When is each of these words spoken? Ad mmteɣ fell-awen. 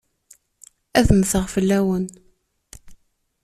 Ad 0.99 1.07
mmteɣ 1.17 1.45
fell-awen. 1.53 2.05